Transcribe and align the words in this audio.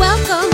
Welcome 0.00 0.48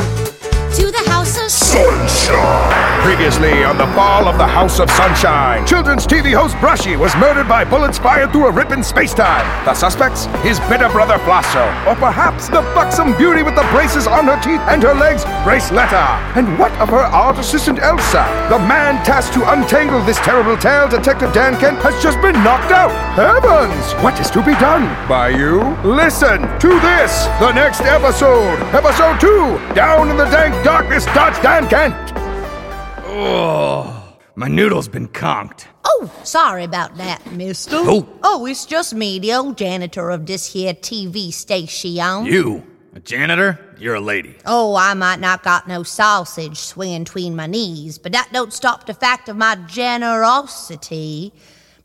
to 0.74 0.90
the 0.90 1.04
House 1.06 1.40
of 1.40 1.48
Sunshine. 1.48 2.75
Previously 3.06 3.62
on 3.62 3.78
the 3.78 3.86
fall 3.94 4.26
of 4.26 4.36
the 4.36 4.46
House 4.46 4.80
of 4.80 4.90
Sunshine, 4.90 5.64
children's 5.64 6.08
TV 6.08 6.34
host 6.34 6.56
Brushy 6.58 6.96
was 6.96 7.14
murdered 7.14 7.48
by 7.48 7.62
bullets 7.64 7.98
fired 7.98 8.32
through 8.32 8.46
a 8.46 8.50
rip 8.50 8.72
in 8.72 8.82
space-time. 8.82 9.46
The 9.64 9.74
suspects? 9.74 10.26
His 10.42 10.58
bitter 10.66 10.88
brother 10.88 11.16
Flosso, 11.18 11.62
or 11.86 11.94
perhaps 11.94 12.48
the 12.48 12.62
buxom 12.74 13.16
beauty 13.16 13.44
with 13.44 13.54
the 13.54 13.62
braces 13.70 14.08
on 14.08 14.26
her 14.26 14.34
teeth 14.42 14.60
and 14.66 14.82
her 14.82 14.92
legs, 14.92 15.22
Braceletta. 15.46 16.18
And 16.34 16.58
what 16.58 16.72
of 16.82 16.88
her 16.88 17.06
art 17.06 17.38
assistant 17.38 17.78
Elsa? 17.78 18.26
The 18.50 18.58
man 18.66 18.98
tasked 19.06 19.34
to 19.34 19.52
untangle 19.52 20.02
this 20.02 20.18
terrible 20.18 20.56
tale, 20.56 20.88
Detective 20.88 21.32
Dan 21.32 21.56
Kent, 21.60 21.78
has 21.86 21.94
just 22.02 22.20
been 22.20 22.34
knocked 22.42 22.72
out. 22.72 22.90
Heavens! 23.14 23.92
What 24.02 24.18
is 24.18 24.30
to 24.30 24.42
be 24.42 24.58
done? 24.58 24.82
By 25.08 25.28
you? 25.28 25.62
Listen 25.84 26.42
to 26.58 26.70
this, 26.82 27.26
the 27.38 27.52
next 27.52 27.82
episode, 27.82 28.58
episode 28.74 29.20
two, 29.20 29.62
Down 29.76 30.10
in 30.10 30.16
the 30.16 30.26
Dank 30.26 30.52
Darkness. 30.64 31.06
Dot 31.14 31.40
Dan 31.40 31.68
Kent. 31.68 32.05
Oh, 33.18 34.18
my 34.34 34.46
noodle's 34.46 34.88
been 34.88 35.08
conked. 35.08 35.68
Oh, 35.84 36.12
sorry 36.22 36.64
about 36.64 36.98
that, 36.98 37.24
mister. 37.32 37.78
Who? 37.78 38.06
Oh, 38.22 38.44
it's 38.44 38.66
just 38.66 38.94
me, 38.94 39.18
the 39.18 39.32
old 39.32 39.56
janitor 39.56 40.10
of 40.10 40.26
this 40.26 40.52
here 40.52 40.74
TV 40.74 41.32
station. 41.32 42.26
You, 42.26 42.62
a 42.94 43.00
janitor? 43.00 43.58
You're 43.78 43.94
a 43.94 44.00
lady. 44.02 44.36
Oh, 44.44 44.76
I 44.76 44.92
might 44.92 45.18
not 45.20 45.42
got 45.42 45.66
no 45.66 45.82
sausage 45.82 46.58
swinging 46.58 47.06
tween 47.06 47.34
my 47.34 47.46
knees, 47.46 47.96
but 47.96 48.12
that 48.12 48.28
don't 48.34 48.52
stop 48.52 48.84
the 48.84 48.92
fact 48.92 49.30
of 49.30 49.36
my 49.38 49.54
generosity. 49.66 51.32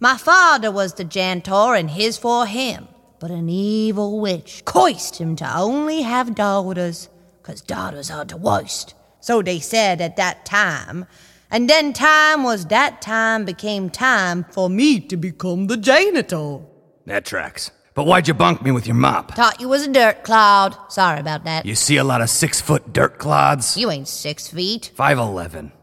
My 0.01 0.17
father 0.17 0.69
was 0.69 0.95
the 0.95 1.05
janitor, 1.05 1.75
and 1.75 1.89
his 1.91 2.17
for 2.17 2.45
him. 2.45 2.89
But 3.19 3.31
an 3.31 3.47
evil 3.47 4.19
witch 4.19 4.63
coiced 4.65 5.21
him 5.21 5.37
to 5.37 5.57
only 5.57 6.01
have 6.01 6.35
daughters, 6.35 7.07
'cause 7.41 7.61
daughters 7.61 8.11
are 8.11 8.25
the 8.25 8.35
worst. 8.35 8.95
So 9.21 9.41
they 9.41 9.59
said 9.59 10.01
at 10.01 10.17
that 10.17 10.45
time. 10.45 11.05
And 11.49 11.69
then 11.69 11.93
time 11.93 12.43
was 12.43 12.65
that 12.67 13.01
time 13.01 13.45
became 13.45 13.89
time 13.89 14.45
for 14.51 14.69
me 14.69 14.99
to 15.01 15.17
become 15.17 15.67
the 15.67 15.77
janitor. 15.77 16.59
That 17.05 17.25
tracks. 17.25 17.71
But 17.93 18.05
why'd 18.05 18.27
you 18.27 18.33
bunk 18.33 18.61
me 18.61 18.71
with 18.71 18.87
your 18.87 18.95
mop? 18.95 19.35
Thought 19.35 19.59
you 19.59 19.67
was 19.67 19.85
a 19.85 19.91
dirt 19.91 20.23
cloud. 20.23 20.77
Sorry 20.89 21.19
about 21.19 21.43
that. 21.43 21.65
You 21.65 21.75
see 21.75 21.97
a 21.97 22.05
lot 22.05 22.21
of 22.21 22.29
six 22.29 22.61
foot 22.61 22.93
dirt 22.93 23.17
clods? 23.17 23.75
You 23.75 23.91
ain't 23.91 24.07
six 24.07 24.47
feet. 24.47 24.91
Five 24.95 25.17
eleven. 25.17 25.73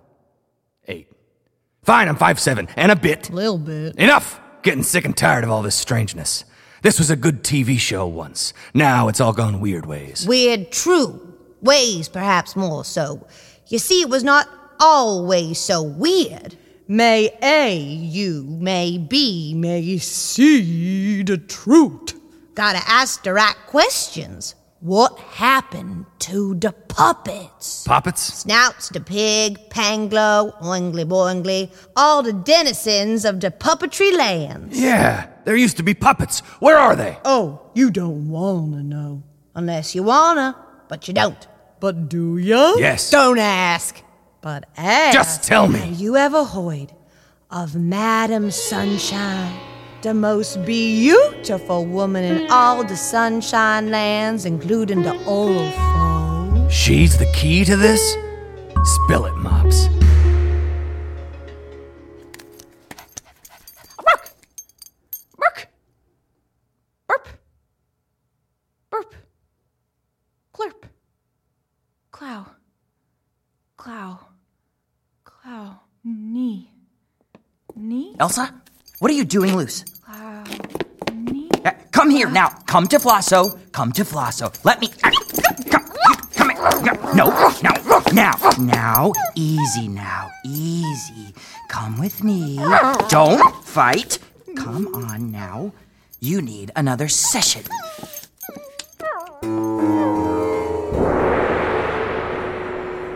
Eight. 0.87 1.09
Fine, 1.83 2.09
I'm 2.09 2.17
five 2.17 2.41
seven 2.41 2.69
and 2.77 2.91
a 2.91 2.97
bit. 2.97 3.29
A 3.29 3.35
little 3.35 3.59
bit. 3.59 3.97
Enough! 3.97 4.41
Getting 4.63 4.83
sick 4.83 5.05
and 5.05 5.17
tired 5.17 5.45
of 5.45 5.51
all 5.51 5.63
this 5.63 5.77
strangeness. 5.77 6.45
This 6.81 6.99
was 6.99 7.11
a 7.11 7.17
good 7.17 7.45
TV 7.45 7.79
show 7.79 8.07
once. 8.07 8.55
Now 8.73 9.09
it's 9.09 9.21
all 9.21 9.33
gone 9.35 9.61
weird 9.61 9.85
ways. 9.85 10.27
Weird, 10.27 10.73
true. 10.73 11.28
Ways, 11.61 12.09
perhaps 12.09 12.57
more 12.57 12.85
so. 12.85 13.27
You 13.67 13.79
see, 13.79 14.03
it 14.03 14.09
was 14.09 14.25
not 14.25 14.49
always 14.81 15.59
so 15.59 15.83
weird. 15.83 16.57
May 16.87 17.31
A, 17.43 17.77
you, 17.77 18.45
may 18.49 18.97
B, 18.97 19.55
may 19.55 19.99
see 19.99 21.23
the 21.23 21.37
truth. 21.37 22.15
Gotta 22.55 22.81
ask 22.87 23.23
the 23.23 23.33
right 23.35 23.57
questions. 23.67 24.55
What 24.81 25.19
happened 25.19 26.07
to 26.21 26.55
the 26.55 26.71
puppets? 26.73 27.85
Puppets? 27.85 28.23
Snouts, 28.23 28.89
the 28.91 29.01
pig, 29.01 29.59
Panglo, 29.71 30.59
Oingly 30.63 31.05
Boingly, 31.05 31.71
all 31.97 32.23
the 32.23 32.33
denizens 32.33 33.25
of 33.25 33.41
the 33.41 33.51
puppetry 33.51 34.17
lands. 34.17 34.81
Yeah, 34.81 35.27
there 35.45 35.57
used 35.57 35.77
to 35.79 35.83
be 35.83 35.95
puppets. 35.95 36.41
Where 36.61 36.79
are 36.79 36.95
they? 36.95 37.19
Oh, 37.25 37.61
you 37.75 37.91
don't 37.91 38.29
wanna 38.31 38.85
know. 38.85 39.25
Unless 39.55 39.97
you 39.97 40.05
wanna, 40.05 40.57
but 40.89 41.07
you 41.09 41.15
don't. 41.15 41.47
But 41.81 42.09
do 42.09 42.39
ya? 42.39 42.75
Yes. 42.77 43.11
Don't 43.11 43.39
ask. 43.39 44.03
But 44.41 44.67
ask. 44.77 45.15
Just 45.15 45.45
tell 45.45 45.69
me. 45.69 45.79
Have 45.79 46.01
you 46.01 46.17
ever 46.17 46.45
heard 46.45 46.93
of 47.51 47.77
Madam 47.77 48.51
Sunshine? 48.51 49.59
The 50.03 50.15
most 50.15 50.65
beautiful 50.65 51.85
woman 51.85 52.23
in 52.23 52.51
all 52.51 52.85
the 52.85 52.97
sunshine 52.97 53.91
lands, 53.91 54.45
including 54.45 55.03
the 55.03 55.17
oral 55.25 55.71
foe. 55.73 56.69
She's 56.71 57.19
the 57.19 57.31
key 57.33 57.65
to 57.65 57.77
this? 57.77 58.17
Spill 58.85 59.27
it, 59.27 59.37
Mops. 59.37 59.89
Elsa, 78.21 78.53
what 78.99 79.11
are 79.11 79.15
you 79.15 79.25
doing 79.25 79.57
loose? 79.57 79.85
Clow! 80.05 80.45
Knee? 81.13 81.49
Uh, 81.65 81.71
come 81.93 82.11
here 82.11 82.29
now. 82.29 82.49
Come 82.67 82.87
to 82.89 82.99
Flosso. 82.99 83.59
Come 83.73 83.93
to 83.93 84.05
Flosso. 84.05 84.53
Let 84.65 84.81
me. 84.81 84.89
uh, 85.05 85.11
come, 85.71 85.85
come 86.35 86.51
here. 86.51 87.15
No, 87.15 87.27
no, 87.63 88.03
now, 88.13 88.35
now, 88.59 89.13
easy 89.37 89.87
now, 89.89 90.31
easy. 90.45 91.33
Come 91.69 91.99
with 91.99 92.25
me. 92.25 92.57
Don't 93.09 93.65
fight. 93.65 94.19
Come 94.57 94.89
on 94.95 95.31
now. 95.31 95.73
You 96.21 96.43
need 96.43 96.73
another 96.75 97.07
session. 97.09 97.63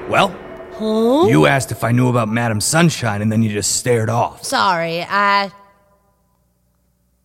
Well? 0.08 0.41
You 0.82 1.46
asked 1.46 1.70
if 1.70 1.84
I 1.84 1.92
knew 1.92 2.08
about 2.08 2.28
Madam 2.28 2.60
Sunshine 2.60 3.22
and 3.22 3.30
then 3.30 3.42
you 3.42 3.50
just 3.50 3.76
stared 3.76 4.10
off. 4.10 4.42
Sorry, 4.44 5.02
I 5.02 5.52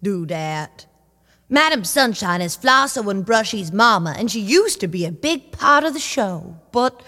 do 0.04 0.26
that. 0.28 0.86
Madam 1.50 1.84
Sunshine 1.84 2.42
is 2.42 2.56
Flosso 2.56 3.10
and 3.10 3.26
Brushy's 3.26 3.72
mama, 3.72 4.14
and 4.18 4.30
she 4.30 4.42
used 4.42 4.80
to 4.82 4.88
be 4.88 5.06
a 5.06 5.12
big 5.12 5.52
part 5.52 5.84
of 5.86 5.94
the 5.94 6.00
show. 6.00 6.58
But 6.72 7.02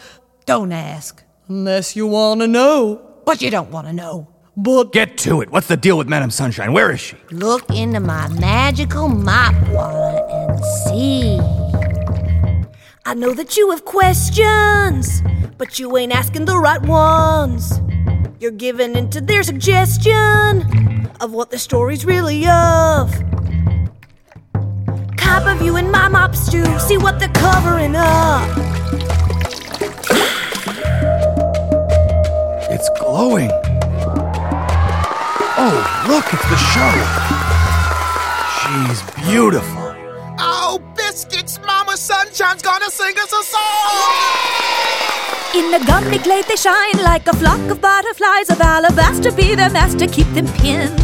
don't 0.46 0.72
ask. 0.72 1.24
Unless 1.50 1.96
you 1.96 2.08
want 2.08 2.42
to 2.42 2.48
know. 2.48 3.02
But 3.26 3.42
you 3.42 3.52
don't 3.52 3.70
want 3.70 3.88
to 3.88 3.94
know. 3.94 4.28
But 4.56 4.92
Get 4.92 5.18
to 5.20 5.42
it. 5.42 5.52
What's 5.52 5.68
the 5.68 5.78
deal 5.78 5.98
with 5.98 6.08
Madam 6.08 6.32
Sunshine? 6.32 6.74
Where 6.74 6.92
is 6.92 7.00
she? 7.00 7.18
look 7.32 7.70
into 7.70 8.00
my 8.00 8.28
magical 8.40 9.08
mop 9.08 9.56
wallet 9.70 10.24
and 10.32 10.66
see. 10.86 11.40
I 13.06 13.14
know 13.14 13.34
that 13.34 13.58
you 13.58 13.72
have 13.72 13.86
questions, 13.86 15.22
but 15.60 15.78
you 15.78 15.98
ain't 15.98 16.14
asking 16.14 16.46
the 16.46 16.58
right 16.58 16.82
ones. 16.84 17.82
You're 18.40 18.52
giving 18.52 18.96
into 18.96 19.20
their 19.20 19.44
suggestion 19.44 21.06
of 21.20 21.34
what 21.34 21.52
the 21.52 21.60
story's 21.60 22.06
really 22.06 22.48
of. 22.48 23.12
Cop 25.18 25.46
of 25.46 25.62
you 25.62 25.76
and 25.76 25.92
my 25.92 26.08
mop 26.08 26.34
stew, 26.34 26.64
see 26.80 26.98
what 26.98 27.20
they're 27.20 27.28
covering 27.28 27.94
up. 27.98 28.50
It's 32.72 32.90
glowing. 32.98 33.52
Oh, 35.62 36.06
look, 36.08 36.26
it's 36.34 36.50
the 36.50 36.56
show. 36.72 36.94
She's 38.62 39.26
beautiful. 39.28 39.94
Oh, 40.40 40.80
biscuits, 40.96 41.60
Mama 41.66 41.98
Sunshine's 41.98 42.62
gonna 42.62 42.90
sing 42.90 43.16
us 43.20 43.34
a 43.34 43.44
song! 43.44 44.69
In 45.56 45.72
the 45.72 45.84
gummy 45.88 46.20
glade 46.20 46.46
they 46.46 46.56
shine 46.56 46.98
like 47.04 47.28
a 47.28 47.36
flock 47.36 47.60
of 47.72 47.82
butterflies 47.82 48.52
of 48.52 48.62
alabaster. 48.62 49.32
Be 49.32 49.56
their 49.56 49.72
master, 49.72 50.06
keep 50.06 50.28
them 50.34 50.48
pinned. 50.60 51.00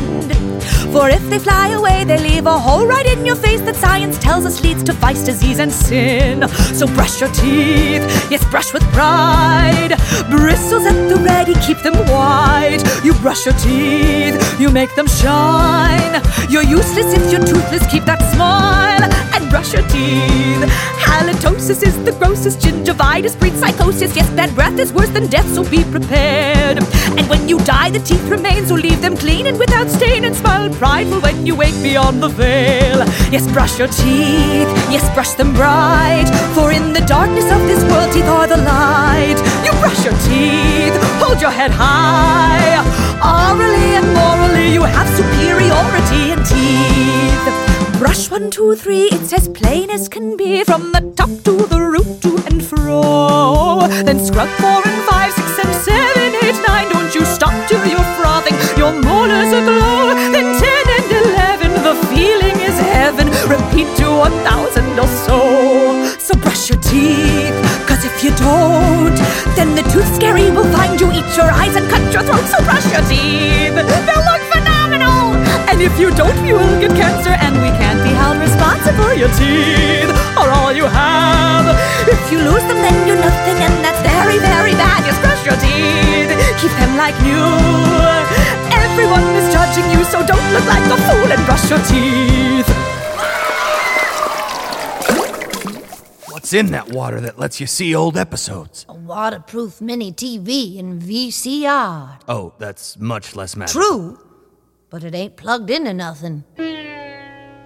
For 0.94 1.10
if 1.10 1.28
they 1.30 1.40
fly 1.40 1.70
away, 1.70 2.04
they 2.04 2.20
leave 2.20 2.46
a 2.46 2.60
hole 2.60 2.86
right 2.86 3.06
in 3.08 3.26
your 3.26 3.36
face 3.36 3.62
that 3.62 3.76
science 3.76 4.20
tells 4.20 4.46
us 4.46 4.62
leads 4.62 4.84
to 4.84 4.94
vice, 4.94 5.26
disease, 5.26 5.58
and 5.60 5.72
sin. 5.72 6.48
So 6.74 6.86
brush 6.86 7.20
your 7.22 7.32
teeth, 7.32 8.04
yes, 8.30 8.46
brush 8.52 8.72
with 8.72 8.84
pride. 8.94 9.98
Bristles 10.30 10.86
at 10.86 11.10
the 11.10 11.16
ready, 11.16 11.56
keep 11.56 11.80
them 11.80 11.96
white. 12.08 12.84
You 13.04 13.14
brush 13.16 13.46
your 13.48 13.56
teeth, 13.56 14.38
you 14.60 14.70
make 14.70 14.94
them 14.96 15.08
shine. 15.08 16.05
You're 16.50 16.64
useless 16.64 17.14
if 17.14 17.32
you're 17.32 17.46
toothless, 17.46 17.86
keep 17.92 18.06
that 18.06 18.22
smile 18.34 19.04
and 19.34 19.50
brush 19.50 19.74
your 19.74 19.84
teeth. 19.90 20.64
Halitosis 21.04 21.84
is 21.84 21.96
the 22.04 22.14
grossest, 22.20 22.60
gingivitis 22.60 23.38
breeds 23.40 23.60
psychosis. 23.60 24.16
Yes, 24.16 24.30
bad 24.32 24.54
breath 24.56 24.78
is 24.80 24.94
worse 24.94 25.10
than 25.10 25.28
death, 25.28 25.48
so 25.54 25.64
be 25.70 25.84
prepared. 25.84 26.78
And 27.18 27.30
when 27.30 27.48
you 27.50 27.60
die, 27.60 27.90
the 27.90 28.00
teeth 28.00 28.28
remain, 28.30 28.66
so 28.66 28.76
leave 28.76 29.02
them 29.02 29.18
clean 29.18 29.48
and 29.48 29.58
without 29.58 29.90
stain 29.90 30.26
and 30.26 30.36
smile 30.36 30.70
prideful 30.76 31.20
when 31.22 31.46
you 31.46 31.56
wake 31.56 31.76
beyond 31.82 32.22
the 32.22 32.30
veil. 32.30 33.00
Yes, 33.32 33.52
brush 33.52 33.78
your 33.80 33.88
teeth, 33.88 34.70
yes, 34.94 35.04
brush 35.14 35.32
them 35.32 35.54
bright. 35.54 36.28
For 36.54 36.72
in 36.72 36.94
the 36.94 37.02
darkness 37.02 37.52
of 37.52 37.62
this 37.68 37.84
world, 37.92 38.14
teeth 38.14 38.26
are 38.26 38.48
the 38.48 38.58
light. 38.58 39.38
You 39.66 39.72
brush 39.80 40.04
your 40.06 40.18
teeth, 40.28 40.96
hold 41.22 41.42
your 41.42 41.52
head 41.52 41.72
high. 41.72 42.95
Orally 43.24 43.96
and 44.00 44.14
morally, 44.14 44.74
you 44.74 44.84
have 44.84 45.08
superiority 45.16 46.32
in 46.32 46.40
teeth. 46.44 48.00
Brush 48.00 48.30
one, 48.30 48.52
two, 48.52 48.76
three, 48.76 49.08
it's 49.12 49.32
as 49.34 49.48
plain 49.48 49.90
as 49.90 50.08
can 50.10 50.36
be. 50.36 50.64
From 50.64 50.92
the 50.92 51.02
top 51.16 51.30
to 51.46 51.54
the 51.72 51.80
root, 51.80 52.22
to 52.24 52.32
and 52.48 52.64
fro. 52.64 53.88
Then 54.08 54.20
scrub 54.20 54.50
four 54.60 54.82
and 54.86 55.02
five, 55.10 55.32
six 55.34 55.60
and 55.64 55.74
seven, 55.90 56.30
eight, 56.44 56.60
nine. 56.68 56.90
Don't 56.92 57.14
you 57.16 57.24
stop 57.26 57.54
till 57.70 57.84
you're 57.88 58.10
frothing, 58.20 58.56
your 58.78 58.92
molars 58.92 59.54
are 59.54 59.64
aglow. 59.64 60.14
Then 60.36 60.48
ten 60.60 60.86
and 60.98 61.10
eleven, 61.24 61.72
the 61.88 61.96
feeling 62.12 62.58
is 62.70 62.78
heaven. 62.80 63.28
Repeat 63.48 63.88
to 63.98 64.08
a 64.28 64.30
thousand 64.44 65.00
or 65.00 65.08
so. 65.26 65.40
So 66.20 66.36
brush 66.36 66.70
your 66.70 66.82
teeth, 66.82 67.56
cause 67.88 68.04
if 68.04 68.24
you 68.24 68.32
don't, 68.36 68.95
then 69.56 69.74
the 69.74 69.84
tooth 69.88 70.08
scary 70.16 70.52
will 70.52 70.68
find 70.72 71.00
you, 71.00 71.08
eat 71.12 71.28
your 71.36 71.50
eyes 71.50 71.76
and 71.76 71.88
cut 71.90 72.04
your 72.12 72.24
throat. 72.24 72.44
So 72.52 72.60
brush 72.68 72.86
your 72.92 73.04
teeth, 73.08 73.76
they'll 73.76 74.26
look 74.28 74.44
phenomenal. 74.52 75.34
And 75.72 75.82
if 75.82 75.98
you 76.00 76.12
don't, 76.12 76.36
you 76.46 76.56
will 76.56 76.80
get 76.80 76.92
cancer, 76.92 77.32
and 77.32 77.56
we 77.64 77.72
can't 77.80 78.04
be 78.04 78.12
held 78.12 78.38
responsible. 78.38 79.16
Your 79.16 79.32
teeth 79.40 80.12
are 80.36 80.52
all 80.52 80.72
you 80.72 80.86
have. 80.86 81.72
If 82.08 82.32
you 82.32 82.40
lose 82.40 82.64
them, 82.68 82.80
then 82.84 83.08
you're 83.08 83.20
nothing, 83.20 83.58
and 83.64 83.74
that's 83.84 84.00
very, 84.04 84.38
very 84.40 84.76
bad. 84.76 85.04
Just 85.08 85.20
brush 85.24 85.44
your 85.48 85.58
teeth, 85.58 86.32
keep 86.60 86.72
them 86.76 86.96
like 87.00 87.16
new. 87.24 87.48
Everyone 88.72 89.24
is 89.40 89.48
judging 89.52 89.88
you, 89.92 90.04
so 90.06 90.20
don't 90.26 90.48
look 90.54 90.68
like 90.68 90.86
a 90.92 90.98
fool 91.08 91.32
and 91.32 91.42
brush 91.48 91.70
your 91.72 91.80
teeth. 91.88 92.95
In 96.56 96.68
that 96.72 96.90
water 96.90 97.20
that 97.22 97.38
lets 97.38 97.60
you 97.60 97.68
see 97.68 97.94
old 97.94 98.18
episodes? 98.18 98.86
A 98.88 98.94
waterproof 98.94 99.82
mini 99.82 100.12
TV 100.12 100.80
and 100.80 101.02
VCR. 101.02 102.22
Oh, 102.28 102.54
that's 102.58 102.98
much 102.98 103.36
less 103.36 103.56
magical. 103.56 103.82
True, 103.82 104.20
but 104.90 105.04
it 105.04 105.14
ain't 105.14 105.36
plugged 105.36 105.70
into 105.70 105.94
nothing. 105.94 106.44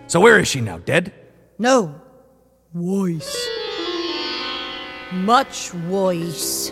So 0.07 0.19
where 0.19 0.39
is 0.39 0.47
she 0.47 0.59
now? 0.59 0.79
Dead? 0.79 1.13
No. 1.59 2.01
Voice. 2.73 3.47
Much 5.11 5.69
voice. 5.69 6.71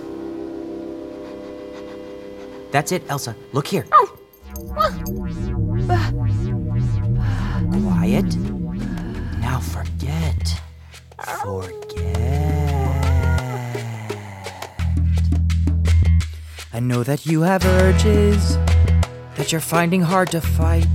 That's 2.72 2.92
it, 2.92 3.04
Elsa. 3.10 3.36
Look 3.54 3.68
here. 3.68 3.86
Oh. 3.92 4.18
Quiet. 7.72 8.36
Now 9.40 9.60
forget. 9.60 10.62
Forget. 11.28 12.18
I 16.74 16.80
know 16.80 17.04
that 17.04 17.26
you 17.26 17.42
have 17.42 17.66
urges 17.66 18.58
that 19.36 19.52
you're 19.52 19.62
finding 19.62 20.02
hard 20.02 20.32
to 20.32 20.42
fight. 20.42 20.88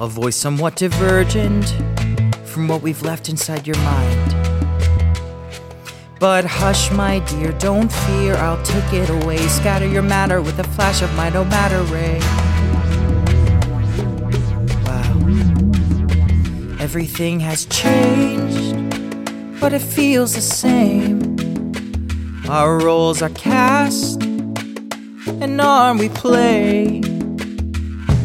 A 0.00 0.06
voice 0.06 0.36
somewhat 0.36 0.76
divergent 0.76 1.74
from 2.44 2.68
what 2.68 2.82
we've 2.82 3.02
left 3.02 3.28
inside 3.28 3.66
your 3.66 3.78
mind. 3.78 4.34
But 6.20 6.44
hush, 6.44 6.90
my 6.92 7.18
dear, 7.20 7.52
don't 7.52 7.90
fear, 7.90 8.34
I'll 8.36 8.62
take 8.62 8.92
it 8.92 9.10
away. 9.10 9.38
Scatter 9.48 9.86
your 9.86 10.02
matter 10.02 10.40
with 10.42 10.58
a 10.58 10.64
flash 10.64 11.02
of 11.02 11.12
my 11.16 11.28
no 11.30 11.44
matter 11.44 11.82
ray. 11.84 12.18
Wow. 14.86 15.12
Everything 16.78 17.40
has 17.40 17.64
changed, 17.66 18.41
but 19.62 19.72
it 19.72 19.78
feels 19.80 20.34
the 20.34 20.40
same. 20.40 21.36
Our 22.48 22.78
roles 22.78 23.22
are 23.22 23.30
cast, 23.30 24.20
and 24.20 25.60
on 25.60 25.98
we 25.98 26.08
play. 26.08 27.00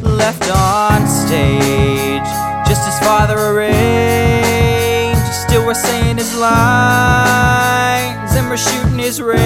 Left 0.01 0.49
on 0.49 1.05
stage, 1.05 2.29
just 2.67 2.81
as 2.89 2.99
father 3.05 3.37
arranged. 3.37 5.31
Still, 5.45 5.63
we're 5.67 5.75
saying 5.75 6.17
his 6.17 6.35
lines, 6.35 8.31
and 8.35 8.49
we're 8.49 8.57
shooting 8.57 8.97
his 8.97 9.21
rays. 9.21 9.37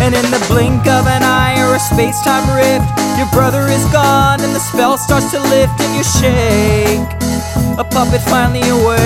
And 0.00 0.14
in 0.14 0.30
the 0.30 0.42
blink 0.48 0.86
of 0.86 1.06
an 1.06 1.22
eye 1.22 1.60
or 1.68 1.74
a 1.76 1.78
space 1.78 2.18
time 2.24 2.48
rift, 2.56 2.88
your 3.18 3.28
brother 3.32 3.66
is 3.68 3.84
gone, 3.92 4.40
and 4.40 4.54
the 4.56 4.60
spell 4.60 4.96
starts 4.96 5.30
to 5.32 5.40
lift, 5.40 5.78
and 5.78 5.94
you 5.94 6.04
shake. 6.04 7.27
A 7.78 7.84
puppet 7.84 8.20
finally 8.22 8.68
awake. 8.70 8.98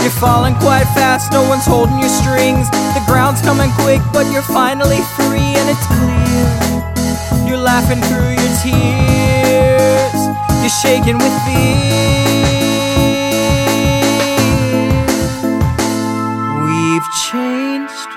You're 0.00 0.18
falling 0.18 0.54
quite 0.54 0.88
fast, 0.96 1.30
no 1.32 1.46
one's 1.46 1.66
holding 1.66 1.98
your 1.98 2.08
strings. 2.08 2.70
The 2.70 3.04
ground's 3.06 3.42
coming 3.42 3.70
quick, 3.72 4.00
but 4.10 4.32
you're 4.32 4.40
finally 4.40 5.02
free, 5.16 5.52
and 5.60 5.68
it's 5.68 5.86
clear. 5.86 7.46
You're 7.46 7.58
laughing 7.58 8.00
through 8.08 8.40
your 8.40 8.52
tears. 8.64 10.16
You're 10.62 10.78
shaking 10.80 11.18
with 11.18 11.34
fear. 11.44 11.84
We've 16.64 17.08
changed. 17.28 18.10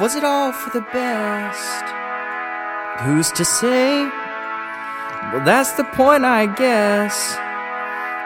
Was 0.00 0.16
it 0.16 0.24
all 0.24 0.52
for 0.52 0.70
the 0.70 0.80
best? 0.80 1.84
Who's 3.04 3.30
to 3.32 3.44
say? 3.44 4.21
Well, 5.30 5.44
that's 5.44 5.72
the 5.72 5.84
point, 5.84 6.24
I 6.24 6.46
guess. 6.46 7.36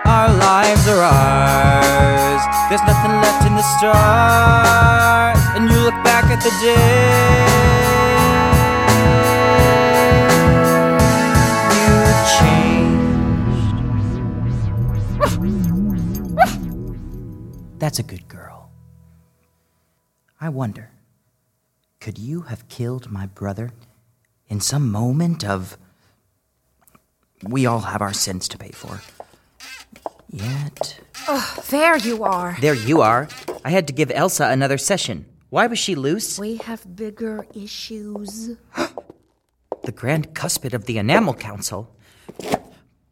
Our 0.07 0.29
lives 0.29 0.87
are 0.89 1.03
ours. 1.03 2.43
There's 2.69 2.83
nothing 2.83 3.13
left 3.21 3.45
in 3.47 3.55
the 3.55 3.63
stars. 3.79 5.39
And 5.57 5.69
you 5.71 5.79
look 5.79 5.95
back 6.03 6.25
at 6.25 6.41
the 6.43 6.51
day. 6.63 7.47
You 11.75 11.89
changed. 12.39 12.99
That's 17.79 17.99
a 17.99 18.03
good 18.03 18.27
girl. 18.29 18.71
I 20.41 20.49
wonder, 20.49 20.91
could 22.01 22.19
you 22.19 22.43
have 22.43 22.69
killed 22.69 23.11
my 23.11 23.27
brother 23.27 23.73
in 24.49 24.61
some 24.61 24.91
moment 24.91 25.45
of. 25.45 25.77
We 27.49 27.67
all 27.67 27.81
have 27.81 28.03
our 28.03 28.13
sins 28.13 28.49
to 28.49 28.59
pay 28.59 28.71
for. 28.71 29.01
Yet. 30.31 31.01
Oh, 31.29 31.63
there 31.71 31.97
you 31.97 32.25
are. 32.25 32.57
There 32.61 32.75
you 32.75 33.01
are. 33.01 33.29
I 33.65 33.71
had 33.71 33.87
to 33.87 33.93
give 33.93 34.11
Elsa 34.11 34.49
another 34.49 34.79
session. 34.79 35.27
Why 35.51 35.67
was 35.67 35.79
she 35.79 35.95
loose? 35.95 36.39
We 36.39 36.57
have 36.59 36.97
bigger 36.97 37.47
issues. 37.55 38.57
The 39.85 39.93
grand 39.93 40.35
cuspid 40.35 40.75
of 40.75 40.87
the 40.87 40.99
Enamel 40.99 41.35
Council. 41.35 41.95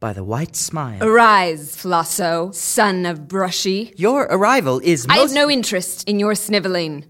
By 0.01 0.13
the 0.13 0.25
white 0.25 0.57
smile. 0.57 1.01
Arise, 1.05 1.77
Flosso, 1.77 2.51
son 2.53 3.07
of 3.07 3.29
Brushy. 3.29 3.95
Your 3.97 4.25
arrival 4.25 4.81
is 4.83 5.07
most. 5.07 5.17
I 5.17 5.21
have 5.21 5.33
no 5.33 5.49
interest 5.49 6.09
in 6.09 6.19
your 6.19 6.35
sniveling. 6.35 7.05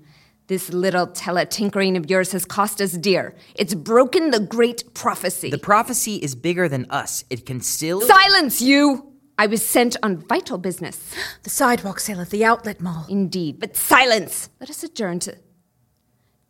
This 0.47 0.71
little 0.73 1.07
teletinkering 1.07 1.97
of 1.97 2.11
yours 2.11 2.33
has 2.33 2.45
cost 2.45 2.83
us 2.83 2.93
dear. 2.93 3.35
It's 3.55 3.75
broken 3.75 4.31
the 4.31 4.41
great 4.41 4.93
prophecy. 4.93 5.49
The 5.49 5.57
prophecy 5.59 6.17
is 6.17 6.35
bigger 6.35 6.69
than 6.69 6.87
us. 6.91 7.25
It 7.31 7.47
can 7.47 7.63
still. 7.63 8.03
Silence, 8.03 8.61
you! 8.61 9.11
I 9.39 9.47
was 9.47 9.67
sent 9.67 9.97
on 10.03 10.19
vital 10.19 10.59
business. 10.59 11.15
The 11.45 11.51
sidewalk 11.51 11.99
sale 12.01 12.21
at 12.21 12.29
the 12.31 12.45
outlet 12.45 12.81
mall. 12.81 13.07
Indeed, 13.09 13.59
but 13.59 13.75
silence! 13.77 14.51
Let 14.61 14.69
us 14.71 14.83
adjourn 14.85 15.19
to. 15.21 15.33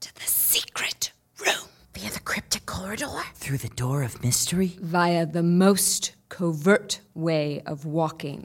to 0.01 0.15
the 0.15 0.21
secret 0.27 1.13
room. 1.45 1.69
Via 1.95 2.11
the 2.11 2.21
cryptic 2.21 2.67
corridor? 2.67 3.07
Through 3.37 3.59
the 3.59 3.69
door 3.69 4.03
of 4.03 4.23
mystery? 4.25 4.77
Via 4.81 5.25
the 5.25 5.43
most 5.43 6.15
covert 6.29 7.01
way 7.15 7.63
of 7.65 7.85
walking. 7.87 8.45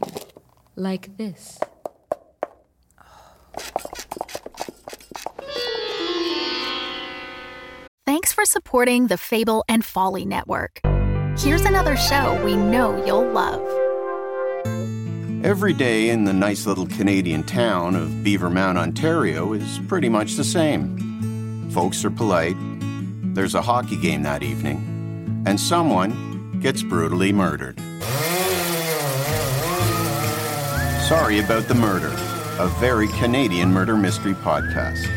Like 0.75 1.17
this. 1.17 1.57
Oh. 2.99 3.51
Thanks 8.29 8.35
for 8.35 8.59
supporting 8.59 9.07
the 9.07 9.17
Fable 9.17 9.65
and 9.67 9.83
Folly 9.83 10.23
Network. 10.23 10.81
Here's 11.39 11.65
another 11.65 11.97
show 11.97 12.39
we 12.45 12.55
know 12.55 13.03
you'll 13.03 13.27
love. 13.27 13.59
Every 15.43 15.73
day 15.73 16.11
in 16.11 16.25
the 16.25 16.33
nice 16.33 16.67
little 16.67 16.85
Canadian 16.85 17.41
town 17.41 17.95
of 17.95 18.07
Beavermount, 18.23 18.77
Ontario 18.77 19.53
is 19.53 19.79
pretty 19.87 20.09
much 20.09 20.35
the 20.35 20.43
same. 20.43 21.71
Folks 21.71 22.05
are 22.05 22.11
polite, 22.11 22.55
there's 23.33 23.55
a 23.55 23.63
hockey 23.63 23.97
game 23.97 24.21
that 24.21 24.43
evening, 24.43 25.43
and 25.47 25.59
someone 25.59 26.59
gets 26.59 26.83
brutally 26.83 27.33
murdered. 27.33 27.79
Sorry 31.07 31.39
about 31.39 31.67
the 31.67 31.75
murder, 31.75 32.13
a 32.59 32.67
very 32.79 33.07
Canadian 33.07 33.73
murder 33.73 33.97
mystery 33.97 34.35
podcast. 34.35 35.09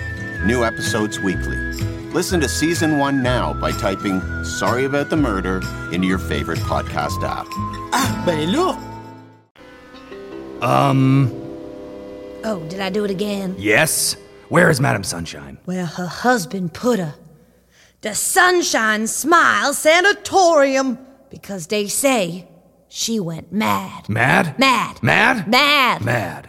New 0.47 0.65
episodes 0.65 1.21
weekly. 1.21 1.92
Listen 2.15 2.41
to 2.41 2.49
season 2.49 2.99
one 2.99 3.23
now 3.23 3.55
by 3.55 3.71
typing 3.73 4.21
Sorry 4.45 4.85
About 4.85 5.09
the 5.09 5.17
Murder 5.17 5.63
into 5.93 6.07
your 6.07 6.19
favorite 6.19 6.59
podcast 6.61 7.23
app. 7.27 7.47
Ah, 7.95 8.23
ben 8.27 8.53
là! 8.53 8.77
Um, 10.63 11.31
Oh, 12.45 12.61
did 12.69 12.81
I 12.81 12.91
do 12.91 13.05
it 13.05 13.11
again? 13.11 13.55
yes? 13.59 14.17
Where 14.49 14.69
is 14.69 14.81
Madame 14.81 15.05
Sunshine? 15.05 15.57
Well, 15.65 15.87
her 15.87 16.07
husband 16.07 16.75
put 16.75 16.99
her. 16.99 17.15
The 18.03 18.15
Sunshine 18.15 19.07
Smile 19.07 19.73
Sanatorium. 19.73 20.99
Because 21.31 21.69
they 21.69 21.87
say 21.89 22.47
she 22.89 23.19
went 23.21 23.51
mad. 23.53 24.09
Mad? 24.11 24.59
Mad. 24.59 25.03
Mad? 25.03 25.49
Mad. 25.49 26.05
Mad. 26.05 26.49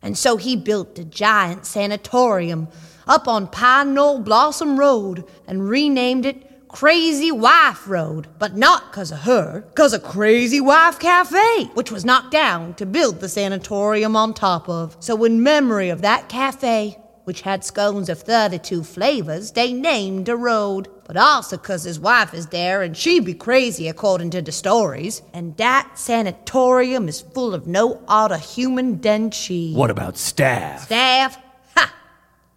And 0.00 0.16
so 0.16 0.38
he 0.38 0.56
built 0.56 0.98
a 0.98 1.04
giant 1.04 1.66
sanatorium 1.66 2.68
up 3.06 3.28
on 3.28 3.46
Pine 3.46 3.94
Knoll 3.94 4.20
Blossom 4.20 4.78
Road 4.78 5.24
and 5.46 5.68
renamed 5.68 6.26
it 6.26 6.68
Crazy 6.68 7.30
Wife 7.30 7.86
Road. 7.86 8.26
But 8.38 8.56
not 8.56 8.92
'cause 8.92 9.12
of 9.12 9.20
her, 9.20 9.64
'cause 9.74 9.92
of 9.92 10.02
Crazy 10.02 10.60
Wife 10.60 10.98
Cafe, 10.98 11.70
which 11.74 11.92
was 11.92 12.04
knocked 12.04 12.32
down 12.32 12.74
to 12.74 12.84
build 12.86 13.20
the 13.20 13.28
sanatorium 13.28 14.16
on 14.16 14.34
top 14.34 14.68
of. 14.68 14.96
So, 14.98 15.22
in 15.24 15.42
memory 15.42 15.88
of 15.88 16.02
that 16.02 16.28
cafe, 16.28 16.98
which 17.24 17.42
had 17.42 17.64
scones 17.64 18.08
of 18.08 18.20
32 18.20 18.82
flavors, 18.82 19.52
they 19.52 19.72
named 19.72 20.26
the 20.26 20.36
road. 20.36 20.88
But 21.06 21.16
also 21.16 21.56
'cause 21.56 21.84
his 21.84 22.00
wife 22.00 22.34
is 22.34 22.46
there 22.46 22.82
and 22.82 22.96
she 22.96 23.20
be 23.20 23.34
crazy 23.34 23.88
according 23.88 24.30
to 24.30 24.42
the 24.42 24.52
stories. 24.52 25.22
And 25.32 25.56
that 25.58 25.90
sanatorium 25.94 27.08
is 27.08 27.22
full 27.34 27.54
of 27.54 27.66
no 27.66 28.00
other 28.08 28.38
human 28.38 29.00
than 29.00 29.30
she. 29.30 29.74
What 29.74 29.90
about 29.90 30.16
staff? 30.18 30.84
Staff? 30.84 31.38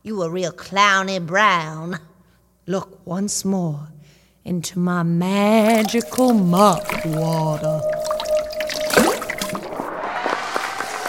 Ha! 0.07 0.13
You 0.13 0.21
a 0.23 0.29
real 0.29 0.53
clowny 0.53 1.19
brown. 1.19 1.99
Look 2.65 3.05
once 3.05 3.43
more 3.43 3.89
into 4.45 4.79
my 4.79 5.03
magical 5.03 6.33
mop 6.33 7.05
water. 7.05 7.81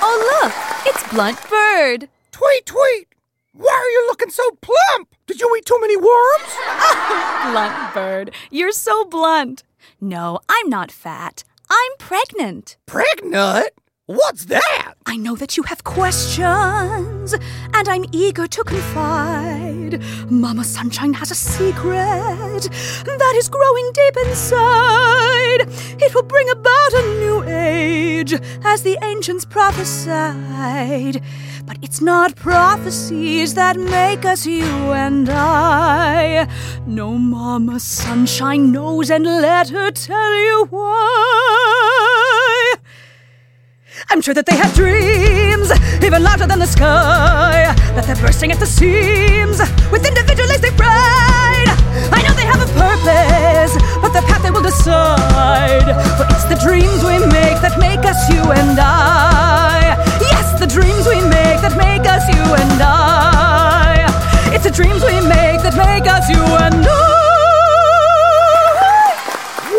Oh, 0.02 0.40
look! 0.42 0.52
It's 0.86 1.12
Blunt 1.12 1.38
Bird. 1.48 2.08
Tweet, 2.32 2.66
tweet! 2.66 3.06
Why 3.52 3.72
are 3.72 3.90
you 3.90 4.06
looking 4.08 4.30
so 4.30 4.42
plump? 4.60 5.14
Did 5.28 5.40
you 5.40 5.54
eat 5.56 5.64
too 5.64 5.80
many 5.80 5.96
worms? 5.96 6.52
Blunt 7.52 7.94
Bird, 7.94 8.34
you're 8.50 8.72
so 8.72 9.04
blunt. 9.04 9.62
No, 10.00 10.40
I'm 10.48 10.68
not 10.68 10.90
fat. 10.90 11.44
I'm 11.70 11.92
pregnant. 11.98 12.76
Pregnant? 12.86 13.70
What's 14.08 14.46
that? 14.46 14.94
I 15.04 15.18
know 15.18 15.36
that 15.36 15.58
you 15.58 15.64
have 15.64 15.84
questions, 15.84 17.34
and 17.74 17.86
I'm 17.86 18.06
eager 18.10 18.46
to 18.46 18.64
confide. 18.64 20.02
Mama 20.30 20.64
Sunshine 20.64 21.12
has 21.12 21.30
a 21.30 21.34
secret 21.34 22.62
that 23.04 23.34
is 23.36 23.50
growing 23.50 23.90
deep 23.92 24.16
inside. 24.24 25.68
It 26.00 26.14
will 26.14 26.22
bring 26.22 26.48
about 26.48 26.94
a 26.94 27.02
new 27.20 27.42
age, 27.42 28.32
as 28.64 28.82
the 28.82 28.96
ancients 29.02 29.44
prophesied. 29.44 31.22
But 31.66 31.76
it's 31.82 32.00
not 32.00 32.34
prophecies 32.34 33.52
that 33.56 33.76
make 33.76 34.24
us 34.24 34.46
you 34.46 34.64
and 34.64 35.28
I. 35.28 36.48
No, 36.86 37.18
Mama 37.18 37.78
Sunshine 37.78 38.72
knows, 38.72 39.10
and 39.10 39.26
let 39.26 39.68
her 39.68 39.90
tell 39.90 40.34
you 40.34 40.66
why. 40.70 41.67
I'm 44.10 44.22
sure 44.22 44.32
that 44.32 44.46
they 44.46 44.56
have 44.56 44.72
dreams, 44.74 45.68
even 46.02 46.22
larger 46.22 46.46
than 46.46 46.58
the 46.58 46.66
sky, 46.66 47.74
that 47.92 48.04
they're 48.06 48.16
bursting 48.16 48.50
at 48.50 48.58
the 48.58 48.64
seams 48.64 49.60
with 49.92 50.00
individualistic 50.06 50.72
pride. 50.80 51.68
I 52.08 52.24
know 52.24 52.32
they 52.32 52.48
have 52.48 52.56
a 52.56 52.70
purpose, 52.72 53.76
but 54.00 54.16
the 54.16 54.24
path 54.24 54.42
they 54.42 54.50
will 54.50 54.64
decide. 54.64 55.92
For 56.16 56.24
it's 56.32 56.48
the 56.48 56.56
dreams 56.56 57.04
we 57.04 57.20
make 57.28 57.60
that 57.60 57.76
make 57.76 58.00
us 58.08 58.16
you 58.32 58.40
and 58.48 58.80
I. 58.80 60.00
Yes, 60.24 60.58
the 60.58 60.66
dreams 60.66 61.04
we 61.04 61.20
make 61.28 61.60
that 61.60 61.76
make 61.76 62.08
us 62.08 62.24
you 62.32 62.40
and 62.40 62.80
I. 62.80 64.08
It's 64.56 64.64
the 64.64 64.72
dreams 64.72 65.04
we 65.04 65.20
make 65.20 65.60
that 65.68 65.76
make 65.76 66.08
us 66.08 66.24
you 66.32 66.40
and 66.40 66.80
I. 66.80 66.96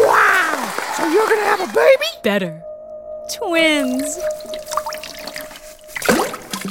Wow! 0.06 0.70
So 0.94 1.10
you're 1.10 1.26
gonna 1.26 1.50
have 1.50 1.66
a 1.66 1.74
baby? 1.74 2.06
Better. 2.22 2.69
Twins. 3.34 4.20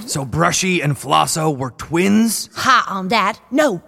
So 0.07 0.25
Brushy 0.25 0.81
and 0.81 0.97
Flosso 0.97 1.51
were 1.51 1.71
twins? 1.73 2.49
Hot 2.55 2.87
on 2.89 3.09
that. 3.09 3.41
No. 3.51 3.83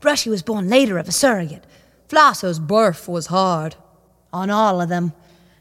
Brushy 0.00 0.30
was 0.30 0.42
born 0.42 0.68
later 0.68 0.98
of 0.98 1.08
a 1.08 1.12
surrogate. 1.12 1.64
Flosso's 2.08 2.58
birth 2.58 3.08
was 3.08 3.26
hard. 3.26 3.76
On 4.32 4.50
all 4.50 4.80
of 4.80 4.88
them. 4.88 5.12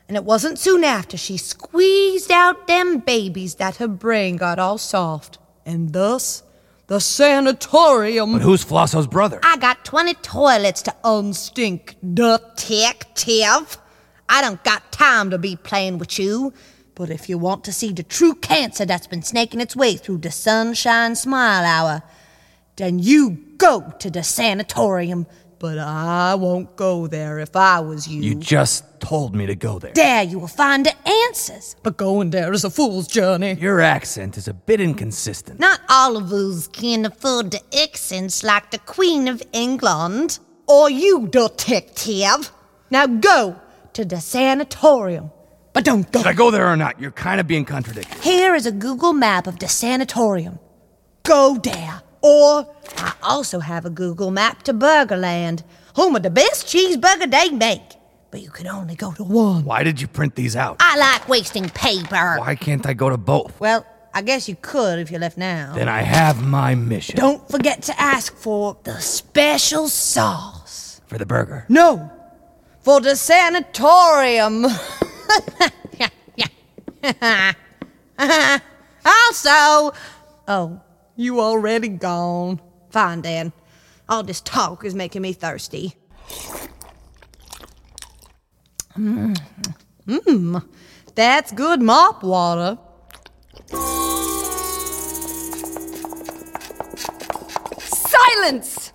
And 0.08 0.18
it 0.18 0.24
wasn't 0.24 0.58
soon 0.58 0.84
after 0.84 1.18
she 1.18 1.38
squeezed 1.38 2.32
out 2.32 2.68
them 2.68 3.00
babies 3.00 3.56
that 3.56 3.76
her 3.76 3.88
brain 3.88 4.38
got 4.38 4.58
all 4.58 4.80
soft. 4.80 5.38
And 5.66 5.94
thus, 5.94 6.42
the 6.88 7.00
sanatorium. 7.00 8.34
But 8.34 8.42
who's 8.42 8.64
Flosso's 8.64 9.06
brother? 9.06 9.40
I 9.44 9.58
got 9.58 9.86
20 9.86 10.16
toilets 10.16 10.82
to 10.84 10.96
unstink, 11.04 11.96
detective. 12.16 13.78
I 14.30 14.42
don't 14.42 14.64
got 14.64 14.92
time 14.92 15.32
to 15.32 15.38
be 15.38 15.56
playing 15.56 15.98
with 15.98 16.20
you. 16.20 16.54
But 16.94 17.10
if 17.10 17.30
you 17.30 17.38
want 17.38 17.64
to 17.64 17.74
see 17.74 17.94
the 17.94 18.04
true 18.04 18.36
cancer 18.36 18.86
that's 18.86 19.08
been 19.08 19.24
snaking 19.24 19.62
its 19.62 19.76
way 19.76 19.96
through 19.96 20.20
the 20.20 20.32
sunshine 20.32 21.16
smile 21.16 21.64
hour, 21.64 22.04
then 22.76 23.00
you 23.00 23.38
go 23.58 23.94
to 24.00 24.10
the 24.10 24.22
sanatorium. 24.22 25.26
But 25.60 25.78
I 25.78 26.36
won't 26.36 26.76
go 26.76 27.08
there 27.08 27.40
if 27.40 27.56
I 27.56 27.80
was 27.80 28.08
you. 28.08 28.22
You 28.22 28.36
just 28.36 29.00
told 29.02 29.34
me 29.34 29.46
to 29.46 29.56
go 29.56 29.80
there. 29.80 29.94
There 29.94 30.24
you 30.24 30.40
will 30.40 30.48
find 30.48 30.86
the 30.86 30.96
answers. 31.08 31.76
But 31.84 31.98
going 31.98 32.30
there 32.30 32.54
is 32.54 32.64
a 32.64 32.70
fool's 32.70 33.08
journey. 33.08 33.54
Your 33.54 33.82
accent 33.82 34.38
is 34.38 34.48
a 34.48 34.54
bit 34.54 34.80
inconsistent. 34.80 35.60
Not 35.60 35.80
all 35.90 36.18
of 36.18 36.32
us 36.32 36.68
can 36.68 37.06
afford 37.06 37.52
the 37.52 37.62
accents 37.82 38.44
like 38.44 38.72
the 38.72 38.80
Queen 38.80 39.28
of 39.28 39.42
England. 39.54 40.40
Or 40.68 40.90
you, 40.90 41.28
detective. 41.28 42.52
Now 42.90 43.08
go 43.08 43.60
to 44.00 44.06
the 44.06 44.22
sanatorium. 44.22 45.30
But 45.74 45.84
don't 45.84 46.10
go. 46.10 46.22
Should 46.22 46.28
I 46.28 46.34
go 46.34 46.52
there 46.52 46.68
or 46.68 46.78
not? 46.78 47.02
You're 47.02 47.12
kind 47.12 47.42
of 47.42 47.48
being 47.48 47.66
contradictory. 47.66 48.22
Here 48.22 48.56
is 48.56 48.66
a 48.66 48.72
Google 48.72 49.12
map 49.12 49.46
of 49.46 49.60
the 49.60 49.68
sanatorium. 49.68 50.58
Go 51.24 51.58
there. 51.62 52.02
Or 52.22 52.74
I 52.98 53.14
also 53.22 53.60
have 53.60 53.86
a 53.86 53.90
Google 53.90 54.32
map 54.32 54.64
to 54.64 54.74
Burgerland, 54.74 55.64
home 55.96 56.16
of 56.16 56.24
the 56.24 56.30
best 56.30 56.66
cheeseburger 56.66 57.30
they 57.30 57.50
make. 57.50 57.82
But 58.32 58.42
you 58.42 58.52
can 58.52 58.68
only 58.68 58.96
go 58.96 59.12
to 59.12 59.24
one. 59.24 59.66
Why 59.66 59.84
did 59.84 60.00
you 60.00 60.08
print 60.08 60.36
these 60.36 60.56
out? 60.56 60.78
I 60.80 60.98
like 60.98 61.28
wasting 61.28 61.68
paper. 61.70 62.38
Why 62.38 62.56
can't 62.56 62.86
I 62.86 62.94
go 62.94 63.10
to 63.10 63.18
both? 63.18 63.60
Well, 63.60 63.86
I 64.14 64.22
guess 64.22 64.48
you 64.48 64.56
could 64.62 65.00
if 65.00 65.12
you 65.12 65.20
left 65.20 65.38
now. 65.38 65.74
Then 65.76 65.90
I 65.90 66.02
have 66.04 66.42
my 66.42 66.74
mission. 66.74 67.18
Don't 67.18 67.48
forget 67.50 67.82
to 67.84 68.00
ask 68.00 68.34
for 68.36 68.78
the 68.84 68.98
special 69.00 69.90
sauce. 69.90 71.02
For 71.08 71.18
the 71.18 71.26
burger. 71.26 71.66
No, 71.70 72.12
for 72.90 73.00
the 73.00 73.16
sanatorium. 73.16 74.66
also, 79.06 79.94
oh, 80.48 80.82
you 81.16 81.40
already 81.40 81.90
gone. 81.90 82.60
Fine, 82.90 83.22
Dan. 83.22 83.54
All 84.10 84.24
this 84.24 84.42
talk 84.42 84.84
is 84.84 84.96
making 84.96 85.22
me 85.22 85.34
thirsty. 85.34 85.94
Mmm, 88.98 89.40
mm, 90.08 90.68
that's 91.14 91.52
good 91.52 91.84
mop 91.84 92.24
water. 92.24 92.80
Silence! 97.78 98.94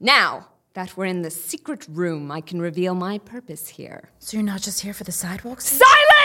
Now, 0.00 0.48
that 0.74 0.96
we're 0.96 1.06
in 1.06 1.22
the 1.22 1.30
secret 1.30 1.86
room, 1.88 2.30
I 2.30 2.40
can 2.40 2.60
reveal 2.60 2.94
my 2.94 3.18
purpose 3.18 3.68
here. 3.68 4.10
So 4.18 4.36
you're 4.36 4.44
not 4.44 4.60
just 4.60 4.80
here 4.80 4.92
for 4.92 5.04
the 5.04 5.12
sidewalks? 5.12 5.80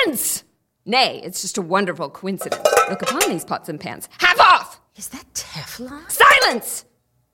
Silence! 0.06 0.44
Nay, 0.86 1.22
it's 1.24 1.42
just 1.42 1.58
a 1.58 1.62
wonderful 1.62 2.10
coincidence. 2.10 2.68
Look 2.90 3.04
upon 3.04 3.30
these 3.30 3.46
pots 3.46 3.70
and 3.70 3.80
pans. 3.80 4.10
Have 4.20 4.40
off! 4.40 4.82
Is 4.96 5.10
that 5.10 5.26
Teflon? 5.34 6.10
Silence! 6.10 6.86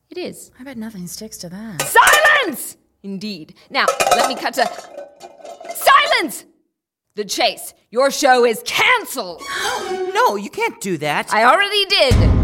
It 0.10 0.18
is. 0.18 0.52
I 0.60 0.64
bet 0.64 0.78
nothing 0.78 1.08
sticks 1.08 1.38
to 1.38 1.50
that. 1.50 1.82
Silence! 1.82 2.78
Indeed. 3.02 3.56
Now, 3.70 3.86
let 4.12 4.28
me 4.28 4.36
cut 4.36 4.54
to. 4.56 4.66
Silence! 5.74 6.46
The 7.16 7.24
chase. 7.24 7.74
Your 7.92 8.12
show 8.12 8.46
is 8.46 8.62
cancelled. 8.66 9.42
no, 10.14 10.36
you 10.36 10.50
can't 10.50 10.82
do 10.82 10.98
that. 10.98 11.34
I 11.34 11.46
already 11.46 11.86
did. 11.86 12.35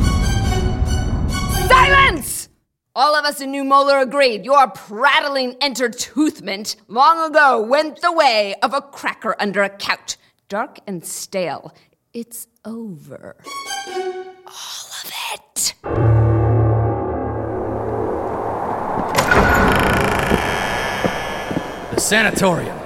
All 2.94 3.16
of 3.16 3.24
us 3.24 3.40
in 3.40 3.52
New 3.52 3.64
Molar 3.64 4.00
agreed 4.00 4.44
your 4.44 4.70
prattling 4.70 5.54
entertoothment 5.60 6.76
long 6.90 7.26
ago 7.26 7.62
went 7.62 8.02
the 8.02 8.12
way 8.12 8.54
of 8.62 8.74
a 8.74 8.82
cracker 8.82 9.34
under 9.40 9.64
a 9.64 9.70
couch. 9.70 10.18
Dark 10.50 10.80
and 10.86 11.06
stale. 11.06 11.74
It's 12.14 12.48
over. 12.66 13.38
All 13.88 14.90
of 15.06 15.14
it. 15.32 15.74
The 21.96 22.02
sanatorium. 22.02 22.78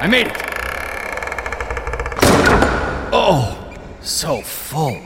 I 0.00 0.06
made 0.06 0.28
it. 0.28 0.36
Oh, 3.12 3.74
so 4.02 4.40
full. 4.40 5.02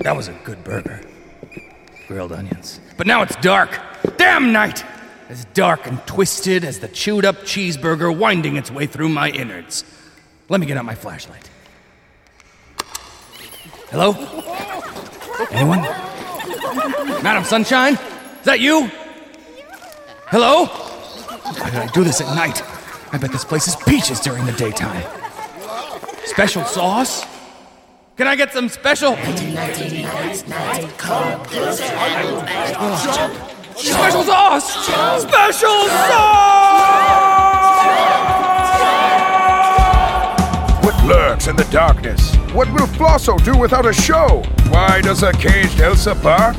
That 0.00 0.16
was 0.16 0.26
a 0.26 0.32
good 0.42 0.64
burger. 0.64 1.00
Grilled 2.08 2.32
onions. 2.32 2.80
But 2.96 3.06
now 3.06 3.22
it's 3.22 3.36
dark. 3.36 3.78
Damn 4.16 4.52
night! 4.52 4.84
As 5.28 5.44
dark 5.46 5.86
and 5.86 6.04
twisted 6.06 6.64
as 6.64 6.80
the 6.80 6.88
chewed 6.88 7.24
up 7.24 7.36
cheeseburger 7.42 8.14
winding 8.14 8.56
its 8.56 8.70
way 8.70 8.86
through 8.86 9.08
my 9.08 9.30
innards. 9.30 9.84
Let 10.48 10.60
me 10.60 10.66
get 10.66 10.76
out 10.76 10.84
my 10.84 10.94
flashlight. 10.94 11.48
Hello? 13.90 14.12
Anyone? 15.50 15.82
Madam 17.22 17.44
Sunshine? 17.44 17.94
Is 17.94 18.44
that 18.44 18.60
you? 18.60 18.90
Hello? 20.26 20.66
Why 20.66 21.70
did 21.70 21.78
I 21.78 21.86
do 21.88 22.04
this 22.04 22.20
at 22.20 22.34
night? 22.34 22.62
I 23.12 23.18
bet 23.18 23.32
this 23.32 23.44
place 23.44 23.68
is 23.68 23.76
peaches 23.76 24.20
during 24.20 24.44
the 24.46 24.52
daytime. 24.52 25.04
Special 26.24 26.64
sauce? 26.64 27.24
Can 28.22 28.28
I 28.28 28.36
get 28.36 28.52
some 28.52 28.68
special? 28.68 29.16
Special 33.74 34.22
sauce! 34.22 34.86
Special 35.22 35.88
sauce! 35.88 36.44
What 40.84 41.04
lurks 41.04 41.48
in 41.48 41.56
the 41.56 41.66
darkness? 41.72 42.36
What 42.52 42.72
will 42.72 42.86
Flosso 42.86 43.36
do 43.38 43.58
without 43.58 43.86
a 43.86 43.92
show? 43.92 44.44
Why 44.68 45.00
does 45.00 45.24
a 45.24 45.32
caged 45.32 45.80
Elsa 45.80 46.14
bark? 46.14 46.56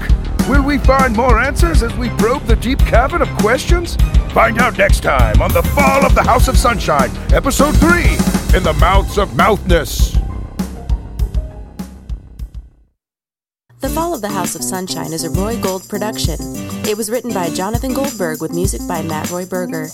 Will 0.50 0.63
we 0.63 0.79
find 0.79 1.15
more 1.15 1.39
answers 1.39 1.82
as 1.82 1.96
we 1.96 2.10
probe 2.10 2.43
the 2.43 2.58
deep 2.58 2.79
cavern 2.79 3.22
of 3.22 3.29
questions? 3.38 3.96
Find 4.34 4.60
out 4.60 4.77
next 4.77 5.00
time 5.00 5.41
on 5.41 5.53
The 5.53 5.63
Fall 5.63 6.05
of 6.05 6.13
the 6.13 6.24
House 6.24 6.50
of 6.50 6.58
Sunshine, 6.58 7.10
Episode 7.32 7.77
3 7.77 8.01
In 8.58 8.63
the 8.63 8.75
Mouths 8.82 9.17
of 9.17 9.29
Mouthness. 9.29 10.23
The 13.83 13.89
Fall 13.89 14.13
of 14.13 14.21
the 14.21 14.29
House 14.29 14.55
of 14.55 14.63
Sunshine 14.63 15.11
is 15.11 15.25
a 15.25 15.29
Roy 15.29 15.59
Gold 15.59 15.89
production. 15.89 16.37
It 16.87 16.95
was 16.95 17.11
written 17.11 17.33
by 17.33 17.49
Jonathan 17.49 17.93
Goldberg 17.93 18.39
with 18.39 18.53
music 18.53 18.79
by 18.87 19.01
Matt 19.01 19.29
Roy 19.29 19.45
Berger. 19.45 19.87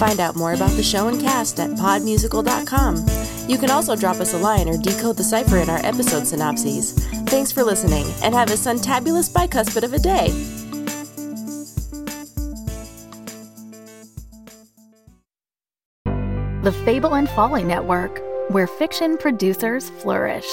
Find 0.00 0.18
out 0.18 0.34
more 0.34 0.54
about 0.54 0.72
the 0.72 0.82
show 0.82 1.06
and 1.06 1.20
cast 1.20 1.60
at 1.60 1.70
podmusical.com. 1.70 3.06
You 3.48 3.56
can 3.56 3.70
also 3.70 3.94
drop 3.94 4.16
us 4.16 4.34
a 4.34 4.38
line 4.38 4.68
or 4.68 4.76
decode 4.76 5.16
the 5.16 5.22
cipher 5.22 5.58
in 5.58 5.70
our 5.70 5.78
episode 5.86 6.26
synopses. 6.26 6.94
Thanks 7.26 7.52
for 7.52 7.62
listening, 7.62 8.04
and 8.20 8.34
have 8.34 8.50
a 8.50 8.54
suntabulous 8.54 9.30
bicuspid 9.30 9.84
of 9.84 9.92
a 9.92 10.00
day. 10.00 10.30
The 16.64 16.72
Fable 16.84 17.14
and 17.14 17.28
Folly 17.28 17.62
Network, 17.62 18.20
where 18.50 18.66
fiction 18.66 19.16
producers 19.16 19.90
flourish. 20.00 20.48